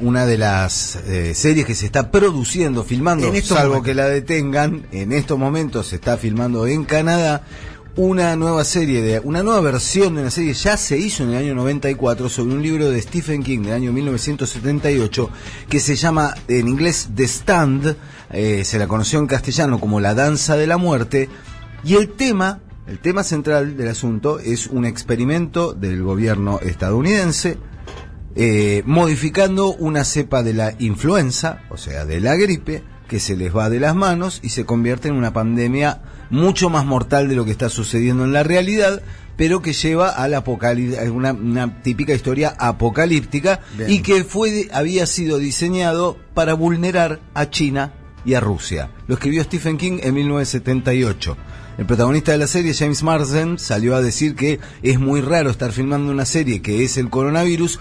una 0.00 0.26
de 0.26 0.38
las 0.38 0.96
eh, 1.06 1.34
series 1.34 1.66
que 1.66 1.74
se 1.74 1.86
está 1.86 2.10
produciendo, 2.10 2.84
filmando, 2.84 3.32
En 3.32 3.42
salvo 3.42 3.74
momentos. 3.74 3.84
que 3.86 3.94
la 3.94 4.08
detengan, 4.08 4.86
en 4.92 5.12
estos 5.12 5.38
momentos 5.38 5.88
se 5.88 5.96
está 5.96 6.16
filmando 6.16 6.66
en 6.66 6.84
Canadá 6.84 7.42
una 7.96 8.36
nueva 8.36 8.62
serie, 8.64 9.00
de 9.00 9.20
una 9.20 9.42
nueva 9.42 9.60
versión 9.62 10.14
de 10.14 10.20
una 10.20 10.30
serie, 10.30 10.52
ya 10.52 10.76
se 10.76 10.98
hizo 10.98 11.22
en 11.22 11.30
el 11.30 11.36
año 11.36 11.54
94 11.54 12.28
sobre 12.28 12.54
un 12.54 12.62
libro 12.62 12.90
de 12.90 13.00
Stephen 13.00 13.42
King 13.42 13.60
del 13.60 13.72
año 13.72 13.92
1978 13.92 15.30
que 15.68 15.80
se 15.80 15.96
llama 15.96 16.34
en 16.46 16.68
inglés 16.68 17.08
The 17.14 17.24
Stand, 17.24 17.96
eh, 18.32 18.64
se 18.66 18.78
la 18.78 18.86
conoció 18.86 19.18
en 19.18 19.26
castellano 19.26 19.80
como 19.80 20.00
La 20.00 20.14
Danza 20.14 20.58
de 20.58 20.66
la 20.66 20.76
Muerte, 20.76 21.30
y 21.84 21.94
el 21.94 22.10
tema, 22.10 22.60
el 22.86 22.98
tema 22.98 23.24
central 23.24 23.78
del 23.78 23.88
asunto 23.88 24.40
es 24.40 24.66
un 24.66 24.84
experimento 24.84 25.72
del 25.72 26.02
gobierno 26.02 26.60
estadounidense 26.60 27.56
eh, 28.36 28.82
modificando 28.84 29.74
una 29.74 30.04
cepa 30.04 30.42
de 30.42 30.52
la 30.52 30.74
influenza, 30.78 31.62
o 31.70 31.78
sea, 31.78 32.04
de 32.04 32.20
la 32.20 32.36
gripe, 32.36 32.82
que 33.08 33.18
se 33.18 33.36
les 33.36 33.54
va 33.54 33.70
de 33.70 33.80
las 33.80 33.94
manos 33.94 34.40
y 34.42 34.50
se 34.50 34.64
convierte 34.64 35.08
en 35.08 35.14
una 35.14 35.32
pandemia 35.32 36.02
mucho 36.28 36.68
más 36.68 36.84
mortal 36.84 37.28
de 37.28 37.36
lo 37.36 37.44
que 37.44 37.52
está 37.52 37.70
sucediendo 37.70 38.24
en 38.24 38.32
la 38.32 38.42
realidad, 38.42 39.02
pero 39.36 39.62
que 39.62 39.72
lleva 39.72 40.10
al 40.10 40.34
apocalipsis, 40.34 40.98
una, 41.08 41.32
una 41.32 41.80
típica 41.82 42.12
historia 42.12 42.54
apocalíptica 42.58 43.60
Bien. 43.76 43.90
y 43.90 44.00
que 44.00 44.24
fue, 44.24 44.68
había 44.72 45.06
sido 45.06 45.38
diseñado 45.38 46.18
para 46.34 46.54
vulnerar 46.54 47.20
a 47.32 47.48
China 47.48 47.94
y 48.24 48.34
a 48.34 48.40
Rusia. 48.40 48.90
Lo 49.06 49.14
escribió 49.14 49.42
Stephen 49.44 49.78
King 49.78 49.98
en 50.02 50.14
1978. 50.14 51.36
El 51.78 51.84
protagonista 51.84 52.32
de 52.32 52.38
la 52.38 52.46
serie, 52.46 52.74
James 52.74 53.02
Marsden, 53.02 53.58
salió 53.58 53.94
a 53.94 54.02
decir 54.02 54.34
que 54.34 54.60
es 54.82 54.98
muy 54.98 55.20
raro 55.20 55.50
estar 55.50 55.72
filmando 55.72 56.10
una 56.10 56.24
serie 56.24 56.62
que 56.62 56.84
es 56.84 56.96
el 56.96 57.10
coronavirus 57.10 57.78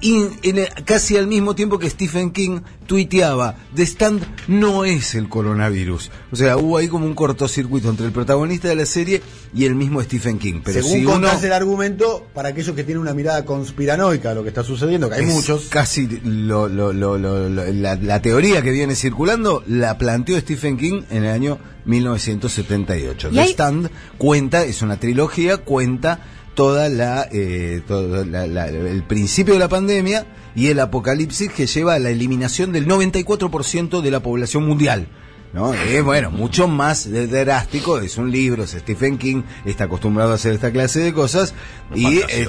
y 0.00 0.26
en 0.42 0.58
el- 0.58 0.68
casi 0.84 1.16
al 1.16 1.26
mismo 1.26 1.54
tiempo 1.54 1.78
que 1.78 1.88
Stephen 1.88 2.30
King 2.30 2.60
tuiteaba, 2.86 3.56
The 3.74 3.82
Stand 3.84 4.22
no 4.46 4.84
es 4.84 5.14
el 5.14 5.28
coronavirus. 5.28 6.10
O 6.30 6.36
sea, 6.36 6.56
hubo 6.58 6.76
ahí 6.76 6.86
como 6.88 7.06
un 7.06 7.14
cortocircuito 7.14 7.88
entre 7.90 8.06
el 8.06 8.12
protagonista 8.12 8.68
de 8.68 8.74
la 8.76 8.86
serie 8.86 9.22
y 9.54 9.64
el 9.64 9.74
mismo 9.74 10.02
Stephen 10.02 10.38
King. 10.38 10.60
Pero 10.62 10.82
Según 10.82 10.92
si 10.98 11.04
uno 11.04 11.12
contás 11.14 11.42
el 11.44 11.52
argumento, 11.52 12.26
para 12.34 12.50
aquellos 12.50 12.76
que 12.76 12.84
tienen 12.84 13.00
una 13.00 13.14
mirada 13.14 13.44
conspiranoica 13.44 14.30
a 14.30 14.34
lo 14.34 14.42
que 14.42 14.50
está 14.50 14.62
sucediendo, 14.62 15.08
que 15.08 15.16
hay 15.16 15.24
es 15.24 15.34
muchos, 15.34 15.66
Casi 15.70 16.06
lo- 16.24 16.68
lo- 16.68 16.92
lo- 16.92 17.16
lo- 17.18 17.48
lo- 17.48 17.72
la, 17.72 17.96
la 17.96 18.22
teoría 18.22 18.60
que 18.62 18.70
viene 18.70 18.94
circulando 18.94 19.64
la 19.66 19.98
planteó 19.98 20.38
Stephen 20.38 20.76
King 20.76 21.02
en 21.10 21.24
el 21.24 21.30
año 21.30 21.58
1978. 21.86 23.28
Y 23.30 23.34
The 23.34 23.40
hay- 23.40 23.50
Stand 23.52 23.90
cuenta, 24.18 24.62
es 24.64 24.82
una 24.82 24.98
trilogía, 24.98 25.58
cuenta 25.58 26.20
toda 26.56 26.88
la, 26.88 27.28
eh, 27.30 27.82
todo 27.86 28.24
la- 28.24 28.48
la- 28.48 28.66
el 28.66 29.04
principio 29.04 29.54
de 29.54 29.60
la 29.60 29.68
pandemia 29.68 30.26
y 30.56 30.66
el 30.68 30.80
apocalipsis 30.80 31.52
que 31.52 31.66
lleva 31.68 31.94
a 31.94 31.98
la 32.00 32.10
eliminación 32.10 32.72
del 32.72 32.88
94% 32.88 34.00
de 34.02 34.10
la 34.10 34.18
población 34.20 34.66
mundial. 34.66 35.06
¿No? 35.52 35.72
Es 35.72 36.02
bueno, 36.04 36.30
mucho 36.30 36.66
más 36.68 37.08
drástico, 37.10 38.00
es 38.00 38.18
un 38.18 38.30
libro, 38.30 38.64
es 38.64 38.72
Stephen 38.72 39.16
King, 39.16 39.42
está 39.64 39.84
acostumbrado 39.84 40.32
a 40.32 40.34
hacer 40.34 40.52
esta 40.52 40.70
clase 40.70 41.00
de 41.00 41.14
cosas 41.14 41.54
y 41.94 42.18
este, 42.18 42.44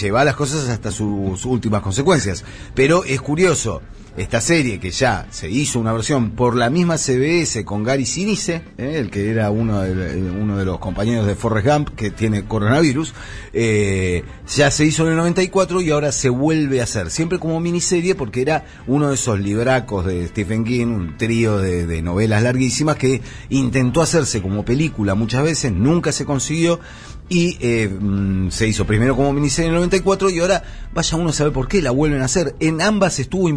lleva 0.00 0.22
las 0.24 0.36
cosas 0.36 0.68
hasta 0.68 0.92
sus 0.92 1.44
últimas 1.44 1.82
consecuencias. 1.82 2.44
Pero 2.74 3.02
es 3.04 3.20
curioso, 3.20 3.82
esta 4.16 4.40
serie 4.40 4.80
que 4.80 4.90
ya 4.90 5.26
se 5.30 5.50
hizo 5.50 5.78
una 5.78 5.92
versión 5.92 6.30
por 6.30 6.56
la 6.56 6.70
misma 6.70 6.96
CBS 6.98 7.64
con 7.64 7.84
Gary 7.84 8.06
Sinise, 8.06 8.62
eh, 8.76 8.96
el 8.98 9.10
que 9.10 9.30
era 9.30 9.50
uno 9.50 9.82
de, 9.82 10.16
uno 10.30 10.56
de 10.56 10.64
los 10.64 10.78
compañeros 10.78 11.26
de 11.26 11.34
Forrest 11.34 11.66
Gump 11.68 11.90
que 11.90 12.10
tiene 12.10 12.44
coronavirus, 12.44 13.14
eh, 13.52 14.24
ya 14.48 14.70
se 14.70 14.84
hizo 14.84 15.04
en 15.04 15.10
el 15.10 15.16
94 15.16 15.80
y 15.80 15.90
ahora 15.90 16.12
se 16.12 16.28
vuelve 16.28 16.80
a 16.80 16.84
hacer, 16.84 17.10
siempre 17.10 17.38
como 17.38 17.60
miniserie 17.60 18.14
porque 18.14 18.42
era 18.42 18.64
uno 18.86 19.08
de 19.08 19.14
esos 19.14 19.38
libracos 19.38 20.06
de 20.06 20.26
Stephen 20.28 20.64
King, 20.64 20.86
un 20.86 21.16
trío 21.16 21.58
de, 21.58 21.98
novelas 22.02 22.42
larguísimas 22.42 22.96
que 22.96 23.20
intentó 23.50 24.02
hacerse 24.02 24.40
como 24.40 24.64
película 24.64 25.14
muchas 25.14 25.42
veces, 25.42 25.72
nunca 25.72 26.12
se 26.12 26.24
consiguió 26.24 26.80
y 27.28 27.58
eh, 27.60 27.88
mm, 27.88 28.50
se 28.50 28.66
hizo 28.66 28.86
primero 28.86 29.14
como 29.14 29.32
miniserie 29.32 29.68
en 29.68 29.74
el 29.74 29.80
94 29.80 30.30
y 30.30 30.40
ahora 30.40 30.62
vaya 30.94 31.16
uno 31.16 31.30
a 31.30 31.32
saber 31.32 31.52
por 31.52 31.68
qué 31.68 31.82
la 31.82 31.90
vuelven 31.90 32.22
a 32.22 32.24
hacer. 32.24 32.54
En 32.60 32.80
ambas 32.80 33.18
estuvo 33.18 33.48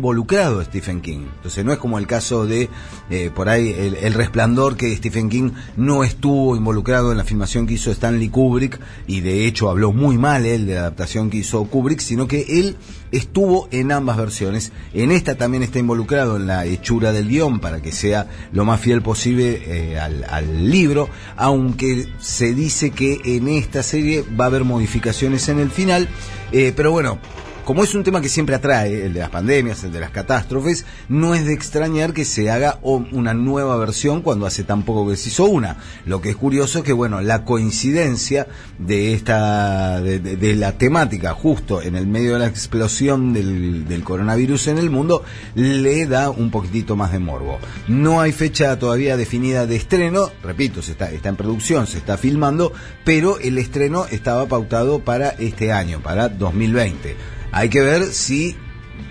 Stephen 0.63 1.01
King. 1.01 1.25
Entonces 1.35 1.63
no 1.63 1.71
es 1.71 1.77
como 1.77 1.97
el 1.97 2.07
caso 2.07 2.45
de 2.45 2.69
eh, 3.09 3.29
por 3.33 3.49
ahí 3.49 3.69
el, 3.69 4.13
resplandor 4.13 4.75
que 4.75 4.95
Stephen 4.95 5.29
King 5.29 5.51
no 5.77 6.03
estuvo 6.03 6.55
involucrado 6.55 7.11
en 7.11 7.17
la 7.17 7.23
filmación 7.23 7.67
que 7.67 7.75
hizo 7.75 7.91
Stanley 7.91 8.29
Kubrick 8.29 8.79
y 9.07 9.21
de 9.21 9.45
hecho 9.45 9.69
habló 9.69 9.93
muy 9.93 10.17
mal 10.17 10.45
él 10.45 10.65
de 10.65 10.75
la 10.75 10.81
adaptación 10.81 11.29
que 11.29 11.37
hizo 11.37 11.63
Kubrick, 11.65 11.99
sino 11.99 12.27
que 12.27 12.59
él 12.59 12.77
estuvo 13.11 13.67
en 13.71 13.91
ambas 13.91 14.17
versiones. 14.17 14.71
En 14.93 15.11
esta 15.11 15.35
también 15.35 15.63
está 15.63 15.79
involucrado 15.79 16.37
en 16.37 16.47
la 16.47 16.65
hechura 16.65 17.11
del 17.11 17.27
guion 17.27 17.59
para 17.59 17.81
que 17.81 17.91
sea 17.91 18.27
lo 18.51 18.65
más 18.65 18.81
fiel 18.81 19.01
posible 19.01 19.61
eh, 19.65 19.99
al, 19.99 20.23
al 20.23 20.69
libro, 20.69 21.09
aunque 21.35 22.07
se 22.19 22.53
dice 22.53 22.91
que 22.91 23.19
en 23.23 23.47
esta 23.47 23.83
serie 23.83 24.23
va 24.39 24.45
a 24.45 24.47
haber 24.47 24.63
modificaciones 24.63 25.47
en 25.49 25.59
el 25.59 25.69
final, 25.69 26.09
eh, 26.51 26.73
pero 26.75 26.91
bueno. 26.91 27.19
Como 27.65 27.83
es 27.83 27.93
un 27.93 28.03
tema 28.03 28.21
que 28.21 28.27
siempre 28.27 28.55
atrae, 28.55 29.05
el 29.05 29.13
de 29.13 29.19
las 29.21 29.29
pandemias, 29.29 29.83
el 29.83 29.91
de 29.93 29.99
las 29.99 30.09
catástrofes, 30.09 30.83
no 31.07 31.35
es 31.35 31.45
de 31.45 31.53
extrañar 31.53 32.11
que 32.11 32.25
se 32.25 32.49
haga 32.49 32.79
una 32.81 33.33
nueva 33.33 33.77
versión 33.77 34.21
cuando 34.23 34.45
hace 34.47 34.63
tan 34.63 34.83
poco 34.83 35.07
que 35.09 35.15
se 35.15 35.29
hizo 35.29 35.45
una. 35.45 35.77
Lo 36.05 36.21
que 36.21 36.31
es 36.31 36.35
curioso 36.35 36.79
es 36.79 36.83
que, 36.83 36.91
bueno, 36.91 37.21
la 37.21 37.45
coincidencia 37.45 38.47
de 38.79 39.13
esta, 39.13 40.01
de, 40.01 40.19
de- 40.19 40.35
de 40.37 40.55
la 40.55 40.73
temática 40.73 41.33
justo 41.33 41.81
en 41.81 41.95
el 41.95 42.07
medio 42.07 42.33
de 42.33 42.39
la 42.39 42.47
explosión 42.47 43.31
del, 43.31 43.87
del 43.87 44.03
coronavirus 44.03 44.67
en 44.67 44.77
el 44.79 44.89
mundo, 44.89 45.23
le 45.55 46.07
da 46.07 46.29
un 46.31 46.49
poquitito 46.51 46.95
más 46.95 47.11
de 47.11 47.19
morbo. 47.19 47.59
No 47.87 48.19
hay 48.21 48.31
fecha 48.33 48.77
todavía 48.79 49.15
definida 49.17 49.65
de 49.67 49.75
estreno, 49.77 50.29
repito, 50.43 50.81
se 50.81 50.93
está, 50.93 51.11
está 51.11 51.29
en 51.29 51.35
producción, 51.37 51.85
se 51.87 51.99
está 51.99 52.17
filmando, 52.17 52.73
pero 53.05 53.37
el 53.39 53.59
estreno 53.59 54.07
estaba 54.07 54.47
pautado 54.47 54.99
para 54.99 55.29
este 55.29 55.71
año, 55.71 56.01
para 56.01 56.27
2020. 56.27 57.15
Hay 57.51 57.69
que 57.69 57.81
ver 57.81 58.05
si, 58.05 58.55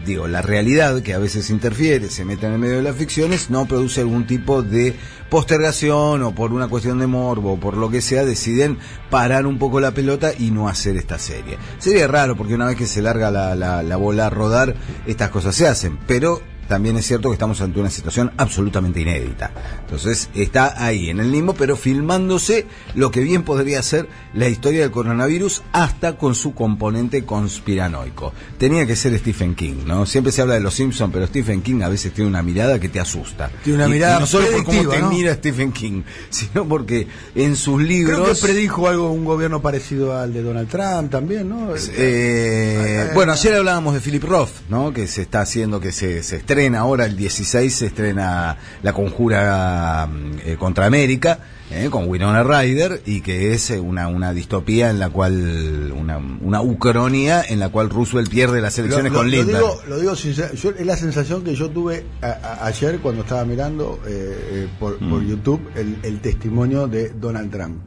digo, 0.07 0.27
la 0.29 0.43
realidad 0.43 1.03
que 1.03 1.15
a 1.15 1.19
veces 1.19 1.51
interfiere, 1.51 2.09
se 2.09 2.25
mete 2.25 2.47
en 2.47 2.53
el 2.55 2.59
medio 2.59 2.77
de 2.77 2.83
las 2.83 2.97
ficciones, 2.97 3.51
no 3.51 3.67
produce 3.67 4.01
algún 4.01 4.27
tipo 4.27 4.63
de 4.63 4.95
postergación 5.29 6.23
o 6.23 6.35
por 6.35 6.53
una 6.53 6.69
cuestión 6.69 6.99
de 6.99 7.07
morbo 7.07 7.53
o 7.55 7.61
por 7.61 7.77
lo 7.77 7.91
que 7.91 8.01
sea, 8.01 8.25
deciden 8.25 8.79
parar 9.11 9.47
un 9.47 9.59
poco 9.59 9.81
la 9.81 9.93
pelota 9.93 10.33
y 10.39 10.51
no 10.51 10.69
hacer 10.69 10.97
esta 10.97 11.19
serie. 11.19 11.57
Sería 11.79 12.07
raro 12.09 12.37
porque 12.37 12.55
una 12.55 12.67
vez 12.67 12.77
que 12.77 12.87
se 12.87 13.01
larga 13.03 13.31
la, 13.31 13.55
la- 13.55 13.83
la 13.83 13.97
bola 13.97 14.27
a 14.27 14.31
rodar, 14.31 14.75
estas 15.07 15.31
cosas 15.31 15.55
se 15.55 15.67
hacen, 15.67 15.99
pero 16.07 16.43
también 16.71 16.97
es 16.97 17.05
cierto 17.07 17.29
que 17.31 17.33
estamos 17.35 17.61
ante 17.61 17.81
una 17.81 17.91
situación 17.91 18.31
absolutamente 18.37 19.01
inédita. 19.01 19.51
Entonces 19.81 20.31
está 20.35 20.83
ahí 20.83 21.11
en 21.11 21.19
el 21.19 21.33
limbo, 21.33 21.53
pero 21.55 21.77
filmándose 21.77 22.65
lo 22.95 23.11
que 23.11 23.21
bien 23.21 23.43
podría 23.43 23.83
ser 23.83 24.09
la 24.35 24.49
historia 24.49 24.83
del 24.83 24.93
coronavirus 24.93 25.63
hasta 25.73 26.17
con 26.17 26.37
su 26.37 26.55
componente 26.55 27.25
conspiranoico. 27.25 28.33
Tenía 28.57 28.87
que 28.87 28.95
ser 28.95 29.19
Stephen 29.19 29.57
King, 29.57 29.79
¿no? 29.85 30.07
Siempre 30.07 30.31
se 30.33 30.43
habla 30.43 30.55
de 30.55 30.61
los 30.61 30.75
Simpsons, 30.75 31.13
pero 31.13 31.27
Stephen 31.27 31.61
King 31.63 31.83
a 31.83 31.89
veces 31.89 32.13
tiene 32.13 32.31
una 32.31 32.43
mirada 32.45 32.79
que 32.79 32.89
te 32.89 33.01
asusta. 33.01 33.51
Tiene 33.65 33.79
una 33.81 33.89
Y- 33.89 33.93
mirada 33.93 34.19
y 34.19 34.21
no 34.21 34.27
solo 34.27 34.47
por 34.53 34.63
cómo 34.65 34.89
te 34.89 35.01
¿no? 35.01 35.11
mira 35.11 35.35
Stephen 35.35 35.73
King, 35.73 36.03
sino 36.31 36.69
porque 36.69 37.09
en 37.35 37.57
sus 37.57 37.83
libros... 37.83 38.21
creo 38.21 38.33
que 38.35 38.41
predijo 38.41 38.87
algo, 38.87 39.11
un 39.11 39.25
gobierno 39.25 39.61
parecido 39.61 40.17
al 40.17 40.33
de 40.33 40.43
Donald 40.45 40.69
Trump 40.69 41.11
también, 41.11 41.49
¿no? 41.49 41.75
Eh, 41.99 43.11
bueno, 43.13 43.33
ayer 43.33 43.55
hablábamos 43.57 43.95
de 43.95 44.01
Philip 44.01 44.23
Roth, 44.23 44.51
¿no? 44.69 44.93
Que 44.93 45.09
se 45.09 45.23
está 45.23 45.41
haciendo, 45.41 45.81
que 45.81 45.91
se, 45.91 46.23
se 46.23 46.37
estrena 46.37 46.60
ahora 46.69 47.05
el 47.07 47.17
16, 47.17 47.75
se 47.75 47.87
estrena 47.87 48.57
La 48.83 48.93
Conjura 48.93 50.07
mm, 50.07 50.31
eh, 50.45 50.57
contra 50.59 50.87
América, 50.87 51.39
eh, 51.71 51.89
con 51.91 52.09
Winona 52.09 52.43
Ryder, 52.43 53.03
y 53.07 53.21
que 53.21 53.53
es 53.55 53.71
eh, 53.71 53.79
una, 53.81 54.09
una 54.09 54.33
distopía 54.33 54.91
en 54.91 54.99
la 54.99 55.09
cual, 55.11 55.93
una, 55.97 56.19
una 56.19 56.61
ucronía 56.63 57.43
en 57.43 57.59
la 57.61 57.69
cual 57.69 57.91
Roosevelt 57.91 58.29
pierde 58.29 58.61
las 58.61 58.77
elecciones 58.79 59.13
Lo- 59.13 59.23
lo- 59.23 59.31
con 59.31 59.31
lo 59.31 59.45
digo, 59.45 59.81
lo 59.89 59.99
digo 60.01 60.17
sincero, 60.17 60.53
yo- 60.55 60.71
es 60.71 60.87
la 60.87 60.97
sensación 60.97 61.45
que 61.45 61.55
yo 61.55 61.71
tuve 61.71 62.05
a- 62.23 62.27
a- 62.27 62.67
ayer 62.67 62.99
cuando 62.99 63.23
estaba 63.23 63.45
mirando 63.45 64.01
eh, 64.07 64.69
por, 64.79 65.01
Mm. 65.01 65.11
por 65.11 65.23
YouTube 65.25 65.61
el, 65.77 65.97
el 66.03 66.21
testimonio 66.21 66.87
de 66.89 67.11
Donald 67.11 67.51
Trump. 67.51 67.79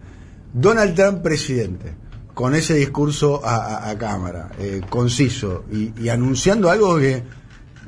Donald 0.54 0.96
Trump 0.96 1.22
presidente, 1.22 1.94
con 2.34 2.56
ese 2.56 2.76
discurso 2.76 3.42
a, 3.46 3.56
a- 3.58 3.90
a 3.90 3.98
cámara, 3.98 4.50
eh, 4.60 4.82
conciso 4.90 5.66
y, 5.72 5.92
y 6.02 6.10
anunciando 6.10 6.70
algo 6.72 6.98
que 6.98 7.22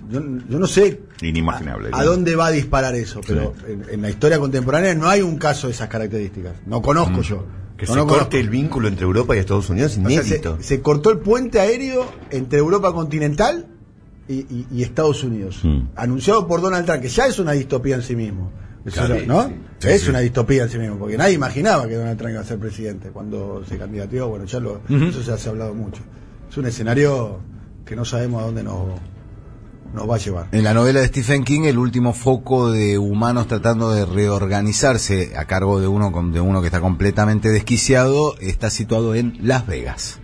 yo, 0.10 0.22
yo 0.50 0.60
no 0.60 0.68
sé 0.68 1.02
Inimaginable. 1.22 1.90
a, 1.94 2.00
a 2.00 2.04
dónde 2.04 2.36
va 2.36 2.48
a 2.48 2.52
disparar 2.52 2.96
eso, 2.96 3.22
pero 3.26 3.54
en, 3.68 3.86
en 3.90 4.02
la 4.02 4.10
historia 4.10 4.40
contemporánea 4.40 4.94
no 4.96 5.08
hay 5.10 5.22
un 5.22 5.38
caso 5.38 5.68
de 5.68 5.74
esas 5.74 5.88
características. 5.90 6.54
No 6.66 6.82
conozco 6.82 7.22
yo. 7.22 7.38
Mm. 7.38 7.78
Que 7.78 7.86
No 7.88 7.92
se 7.94 7.98
lo 8.00 8.08
corte 8.08 8.20
conozco. 8.20 8.38
el 8.38 8.50
vínculo 8.50 8.88
entre 8.88 9.04
Europa 9.04 9.36
y 9.36 9.40
Estados 9.40 9.70
Unidos 9.70 9.98
O 10.02 10.10
sea, 10.10 10.58
se, 10.62 10.82
cortó 10.82 11.10
el 11.12 11.20
puente 11.20 11.60
aéreo 11.60 12.06
entre 12.32 12.60
Europa 12.60 12.94
continental 12.94 13.68
y, 14.30 14.36
y- 14.36 14.68
y 14.72 14.84
Estados 14.84 15.24
Unidos. 15.26 15.60
Mm. 15.64 15.80
Anunciado 15.96 16.48
por 16.48 16.62
Donald 16.62 16.86
Trump, 16.86 17.02
que 17.02 17.10
ya 17.10 17.28
es 17.28 17.38
una 17.38 17.52
distopía 17.52 17.96
en 17.96 18.02
sí 18.02 18.16
mismo. 18.16 18.52
Claro, 18.86 19.16
¿No? 19.26 19.50
sí, 19.80 19.88
es 19.90 20.02
sí. 20.04 20.10
una 20.10 20.20
distopía 20.20 20.64
en 20.64 20.70
sí 20.70 20.78
mismo, 20.78 20.98
porque 21.00 21.18
nadie 21.18 21.34
imaginaba 21.34 21.88
que 21.88 21.96
Donald 21.96 22.18
Trump 22.20 22.32
iba 22.34 22.42
a 22.42 22.46
ser 22.46 22.60
presidente 22.60 23.10
cuando 23.10 23.64
se 23.68 23.78
candidateó. 23.80 24.30
Bueno, 24.30 24.46
ya 24.46 24.60
lo, 24.60 24.82
eso 24.88 25.22
ya 25.22 25.38
se 25.40 25.50
ha 25.50 25.52
hablado 25.52 25.74
mucho. 25.74 26.02
Es 26.50 26.56
un 26.56 26.68
escenario 26.68 27.40
que 27.84 27.96
no 27.96 28.06
sabemos 28.06 28.44
a 28.44 28.46
dónde 28.46 28.62
nos, 28.64 29.00
En 30.52 30.64
la 30.64 30.74
novela 30.74 31.00
de 31.00 31.08
Stephen 31.08 31.44
King, 31.44 31.62
el 31.64 31.78
último 31.78 32.14
foco 32.14 32.72
de 32.72 32.98
humanos 32.98 33.48
tratando 33.48 33.92
de 33.92 34.06
reorganizarse 34.06 35.38
a 35.38 35.46
cargo 35.46 35.80
de 35.80 35.88
uno, 35.88 36.12
de 36.32 36.42
uno 36.42 36.62
que 36.62 36.68
está 36.68 36.82
completamente 36.82 37.50
desquiciado 37.50 38.36
está 38.40 38.70
situado 38.70 39.16
en 39.16 39.38
Las 39.42 39.66
Vegas. 39.68 40.20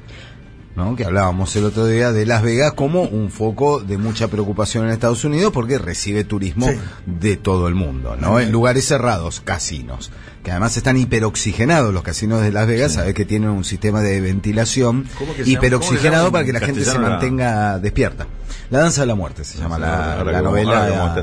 ¿No? 0.76 0.96
que 0.96 1.06
hablábamos 1.06 1.56
el 1.56 1.66
otro 1.66 1.86
día 1.86 2.12
de 2.12 2.26
Las 2.26 2.42
Vegas 2.44 2.74
como 2.74 3.02
un 3.04 3.30
foco 3.32 3.80
de 3.82 3.98
mucha 3.98 4.28
preocupación 4.30 4.86
en 4.86 4.92
Estados 4.92 5.24
Unidos 5.26 5.52
porque 5.54 5.78
recibe 5.78 6.24
turismo 6.24 6.68
Sí. 6.70 6.78
de 7.06 7.38
todo 7.38 7.68
el 7.68 7.76
mundo, 7.76 8.16
¿no? 8.20 8.40
En 8.40 8.52
lugares 8.52 8.86
cerrados, 8.88 9.42
casinos, 9.42 10.12
que 10.44 10.52
además 10.52 10.76
están 10.78 10.98
hiperoxigenados 10.98 11.94
los 11.94 12.04
casinos 12.04 12.42
de 12.42 12.52
Las 12.52 12.68
Vegas, 12.68 12.94
sabes 12.94 13.14
que 13.14 13.26
tienen 13.26 13.50
un 13.50 13.64
sistema 13.64 14.02
de 14.02 14.22
ventilación 14.22 15.06
hiperoxigenado 15.46 16.26
¿Cómo 16.26 16.32
para 16.34 16.46
que 16.46 16.54
la 16.54 16.60
en 16.60 16.66
gente 16.66 16.86
se 16.86 16.94
la- 16.94 17.00
mantenga 17.00 17.80
despierta. 17.80 18.28
La 18.70 18.80
danza 18.80 19.02
de 19.02 19.08
la 19.08 19.16
muerte 19.16 19.44
se 19.44 19.58
llama 19.58 19.78
la, 19.78 20.16
como- 20.20 20.32
novela. 20.42 21.14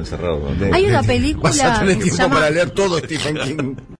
Hay 0.73 0.87
una 0.87 1.03
película 1.03 1.51
que 1.51 2.11
se 2.11 2.17
llama- 2.17 2.35
para 2.37 2.51
leer 2.51 2.71
todo 2.71 2.99
Stephen 2.99 3.37
King. 3.39 3.75